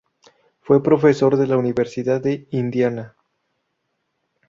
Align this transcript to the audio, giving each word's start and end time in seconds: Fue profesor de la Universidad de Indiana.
Fue 0.61 0.81
profesor 0.81 1.37
de 1.37 1.45
la 1.45 1.57
Universidad 1.57 2.19
de 2.19 2.47
Indiana. 2.49 3.15